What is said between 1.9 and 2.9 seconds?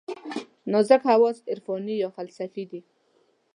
یا فلسفي دي.